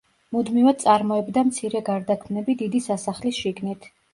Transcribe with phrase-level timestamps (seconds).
[0.37, 3.91] მუდმივად წარმოებდა მცირე გარდაქმნები დიდი სასახლის შიგნით.